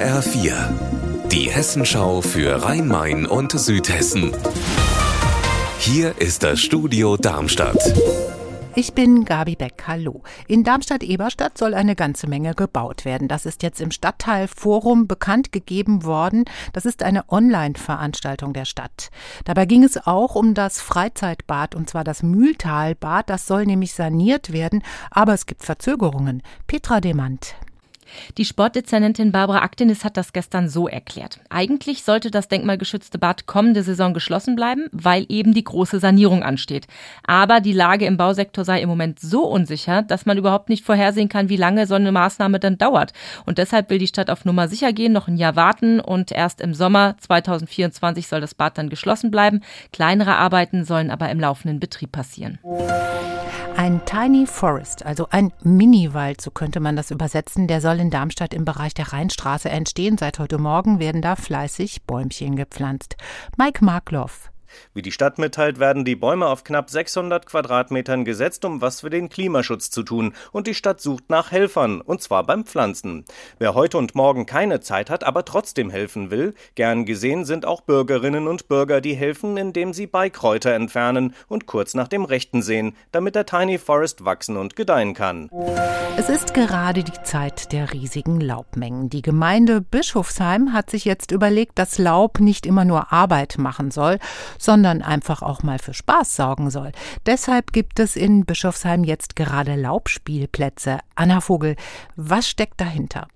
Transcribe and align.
HR4, 0.00 1.28
die 1.30 1.50
Hessenschau 1.50 2.22
für 2.22 2.64
Rhein-Main 2.64 3.26
und 3.26 3.52
Südhessen. 3.52 4.34
Hier 5.78 6.18
ist 6.18 6.42
das 6.42 6.58
Studio 6.58 7.18
Darmstadt. 7.18 7.76
Ich 8.74 8.94
bin 8.94 9.26
Gabi 9.26 9.56
Beck. 9.56 9.82
Hallo. 9.86 10.22
In 10.48 10.64
Darmstadt-Eberstadt 10.64 11.58
soll 11.58 11.74
eine 11.74 11.96
ganze 11.96 12.28
Menge 12.28 12.54
gebaut 12.54 13.04
werden. 13.04 13.28
Das 13.28 13.44
ist 13.44 13.62
jetzt 13.62 13.82
im 13.82 13.90
Stadtteil 13.90 14.48
Forum 14.48 15.06
bekannt 15.06 15.52
gegeben 15.52 16.02
worden. 16.02 16.46
Das 16.72 16.86
ist 16.86 17.02
eine 17.02 17.28
Online-Veranstaltung 17.30 18.54
der 18.54 18.64
Stadt. 18.64 19.10
Dabei 19.44 19.66
ging 19.66 19.84
es 19.84 20.06
auch 20.06 20.34
um 20.34 20.54
das 20.54 20.80
Freizeitbad 20.80 21.74
und 21.74 21.90
zwar 21.90 22.04
das 22.04 22.22
Mühltalbad. 22.22 23.28
Das 23.28 23.46
soll 23.46 23.66
nämlich 23.66 23.92
saniert 23.92 24.50
werden, 24.50 24.82
aber 25.10 25.34
es 25.34 25.44
gibt 25.44 25.62
Verzögerungen. 25.62 26.42
Petra 26.66 27.02
Demand. 27.02 27.54
Die 28.38 28.44
Sportdezernentin 28.44 29.32
Barbara 29.32 29.62
Aktenis 29.62 30.04
hat 30.04 30.16
das 30.16 30.32
gestern 30.32 30.68
so 30.68 30.88
erklärt. 30.88 31.40
Eigentlich 31.48 32.02
sollte 32.02 32.30
das 32.30 32.48
denkmalgeschützte 32.48 33.18
Bad 33.18 33.46
kommende 33.46 33.82
Saison 33.82 34.14
geschlossen 34.14 34.56
bleiben, 34.56 34.88
weil 34.92 35.26
eben 35.28 35.54
die 35.54 35.64
große 35.64 36.00
Sanierung 36.00 36.42
ansteht. 36.42 36.86
Aber 37.26 37.60
die 37.60 37.72
Lage 37.72 38.06
im 38.06 38.16
Bausektor 38.16 38.64
sei 38.64 38.80
im 38.80 38.88
Moment 38.88 39.20
so 39.20 39.44
unsicher, 39.44 40.02
dass 40.02 40.26
man 40.26 40.38
überhaupt 40.38 40.68
nicht 40.68 40.84
vorhersehen 40.84 41.28
kann, 41.28 41.48
wie 41.48 41.56
lange 41.56 41.86
so 41.86 41.94
eine 41.94 42.12
Maßnahme 42.12 42.60
dann 42.60 42.78
dauert. 42.78 43.12
Und 43.46 43.58
deshalb 43.58 43.90
will 43.90 43.98
die 43.98 44.06
Stadt 44.06 44.30
auf 44.30 44.44
Nummer 44.44 44.68
sicher 44.68 44.92
gehen, 44.92 45.12
noch 45.12 45.28
ein 45.28 45.36
Jahr 45.36 45.56
warten 45.56 46.00
und 46.00 46.32
erst 46.32 46.60
im 46.60 46.74
Sommer 46.74 47.16
2024 47.20 48.26
soll 48.26 48.40
das 48.40 48.54
Bad 48.54 48.78
dann 48.78 48.90
geschlossen 48.90 49.30
bleiben. 49.30 49.60
Kleinere 49.92 50.36
Arbeiten 50.36 50.84
sollen 50.84 51.10
aber 51.10 51.28
im 51.30 51.40
laufenden 51.40 51.80
Betrieb 51.80 52.12
passieren. 52.12 52.58
Ein 53.80 54.04
Tiny 54.04 54.44
Forest, 54.44 55.06
also 55.06 55.28
ein 55.30 55.54
Mini-Wald, 55.62 56.42
so 56.42 56.50
könnte 56.50 56.80
man 56.80 56.96
das 56.96 57.10
übersetzen, 57.10 57.66
der 57.66 57.80
soll 57.80 57.98
in 57.98 58.10
Darmstadt 58.10 58.52
im 58.52 58.66
Bereich 58.66 58.92
der 58.92 59.14
Rheinstraße 59.14 59.70
entstehen. 59.70 60.18
Seit 60.18 60.38
heute 60.38 60.58
Morgen 60.58 60.98
werden 60.98 61.22
da 61.22 61.34
fleißig 61.34 62.02
Bäumchen 62.02 62.56
gepflanzt. 62.56 63.16
Mike 63.56 63.82
Markloff 63.82 64.49
wie 64.94 65.02
die 65.02 65.12
Stadt 65.12 65.38
mitteilt, 65.38 65.78
werden 65.78 66.04
die 66.04 66.16
Bäume 66.16 66.46
auf 66.46 66.64
knapp 66.64 66.90
600 66.90 67.46
Quadratmetern 67.46 68.24
gesetzt, 68.24 68.64
um 68.64 68.80
was 68.80 69.00
für 69.00 69.10
den 69.10 69.28
Klimaschutz 69.28 69.90
zu 69.90 70.02
tun. 70.02 70.34
Und 70.52 70.66
die 70.66 70.74
Stadt 70.74 71.00
sucht 71.00 71.30
nach 71.30 71.50
Helfern, 71.50 72.00
und 72.00 72.22
zwar 72.22 72.44
beim 72.44 72.64
Pflanzen. 72.64 73.24
Wer 73.58 73.74
heute 73.74 73.98
und 73.98 74.14
morgen 74.14 74.46
keine 74.46 74.80
Zeit 74.80 75.10
hat, 75.10 75.24
aber 75.24 75.44
trotzdem 75.44 75.90
helfen 75.90 76.30
will, 76.30 76.54
gern 76.74 77.04
gesehen 77.04 77.44
sind 77.44 77.66
auch 77.66 77.80
Bürgerinnen 77.80 78.48
und 78.48 78.68
Bürger, 78.68 79.00
die 79.00 79.14
helfen, 79.14 79.56
indem 79.56 79.92
sie 79.92 80.06
Beikräuter 80.06 80.72
entfernen 80.72 81.34
und 81.48 81.66
kurz 81.66 81.94
nach 81.94 82.08
dem 82.08 82.24
Rechten 82.24 82.62
sehen, 82.62 82.96
damit 83.12 83.34
der 83.34 83.46
Tiny 83.46 83.78
Forest 83.78 84.24
wachsen 84.24 84.56
und 84.56 84.76
gedeihen 84.76 85.14
kann. 85.14 85.50
Es 86.16 86.28
ist 86.28 86.54
gerade 86.54 87.02
die 87.02 87.22
Zeit 87.22 87.72
der 87.72 87.92
riesigen 87.92 88.40
Laubmengen. 88.40 89.08
Die 89.08 89.22
Gemeinde 89.22 89.80
Bischofsheim 89.80 90.72
hat 90.72 90.90
sich 90.90 91.04
jetzt 91.04 91.30
überlegt, 91.30 91.78
dass 91.78 91.98
Laub 91.98 92.40
nicht 92.40 92.66
immer 92.66 92.84
nur 92.84 93.12
Arbeit 93.12 93.56
machen 93.58 93.90
soll, 93.90 94.18
sondern 94.60 95.00
einfach 95.00 95.40
auch 95.42 95.62
mal 95.62 95.78
für 95.78 95.94
Spaß 95.94 96.36
sorgen 96.36 96.70
soll. 96.70 96.92
Deshalb 97.24 97.72
gibt 97.72 97.98
es 97.98 98.14
in 98.14 98.44
Bischofsheim 98.44 99.02
jetzt 99.02 99.34
gerade 99.34 99.74
Laubspielplätze. 99.74 100.98
Anna 101.14 101.40
Vogel, 101.40 101.76
was 102.14 102.46
steckt 102.46 102.80
dahinter? 102.80 103.26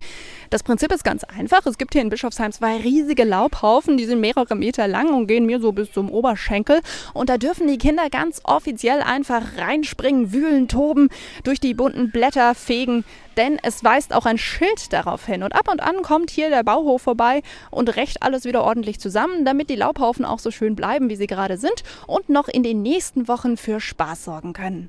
Das 0.54 0.62
Prinzip 0.62 0.92
ist 0.92 1.02
ganz 1.02 1.24
einfach. 1.24 1.66
Es 1.66 1.78
gibt 1.78 1.94
hier 1.94 2.02
in 2.02 2.10
Bischofsheim 2.10 2.52
zwei 2.52 2.76
riesige 2.76 3.24
Laubhaufen, 3.24 3.96
die 3.96 4.04
sind 4.04 4.20
mehrere 4.20 4.54
Meter 4.54 4.86
lang 4.86 5.12
und 5.12 5.26
gehen 5.26 5.46
mir 5.46 5.58
so 5.58 5.72
bis 5.72 5.90
zum 5.90 6.08
Oberschenkel. 6.08 6.80
Und 7.12 7.28
da 7.28 7.38
dürfen 7.38 7.66
die 7.66 7.76
Kinder 7.76 8.08
ganz 8.08 8.40
offiziell 8.44 9.02
einfach 9.02 9.42
reinspringen, 9.58 10.32
wühlen, 10.32 10.68
toben, 10.68 11.08
durch 11.42 11.58
die 11.58 11.74
bunten 11.74 12.12
Blätter 12.12 12.54
fegen, 12.54 13.04
denn 13.36 13.58
es 13.64 13.82
weist 13.82 14.14
auch 14.14 14.26
ein 14.26 14.38
Schild 14.38 14.92
darauf 14.92 15.26
hin. 15.26 15.42
Und 15.42 15.56
ab 15.56 15.68
und 15.68 15.82
an 15.82 16.02
kommt 16.02 16.30
hier 16.30 16.50
der 16.50 16.62
Bauhof 16.62 17.02
vorbei 17.02 17.42
und 17.72 17.96
rächt 17.96 18.22
alles 18.22 18.44
wieder 18.44 18.62
ordentlich 18.62 19.00
zusammen, 19.00 19.44
damit 19.44 19.70
die 19.70 19.74
Laubhaufen 19.74 20.24
auch 20.24 20.38
so 20.38 20.52
schön 20.52 20.76
bleiben, 20.76 21.10
wie 21.10 21.16
sie 21.16 21.26
gerade 21.26 21.56
sind 21.58 21.82
und 22.06 22.28
noch 22.28 22.46
in 22.46 22.62
den 22.62 22.80
nächsten 22.80 23.26
Wochen 23.26 23.56
für 23.56 23.80
Spaß 23.80 24.22
sorgen 24.22 24.52
können. 24.52 24.88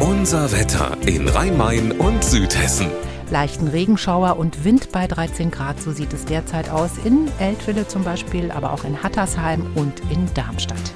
Unser 0.00 0.50
Wetter 0.50 0.96
in 1.06 1.28
Rhein-Main 1.28 1.92
und 1.92 2.24
Südhessen 2.24 2.90
leichten 3.32 3.66
Regenschauer 3.66 4.36
und 4.36 4.64
Wind 4.64 4.92
bei 4.92 5.08
13 5.08 5.50
Grad. 5.50 5.80
So 5.80 5.90
sieht 5.90 6.12
es 6.12 6.26
derzeit 6.26 6.70
aus 6.70 6.92
in 7.04 7.28
Eltville 7.40 7.88
zum 7.88 8.04
Beispiel, 8.04 8.52
aber 8.52 8.72
auch 8.72 8.84
in 8.84 9.02
Hattersheim 9.02 9.66
und 9.74 10.00
in 10.10 10.32
Darmstadt. 10.34 10.92